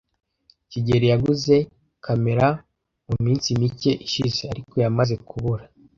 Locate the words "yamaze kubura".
4.83-5.63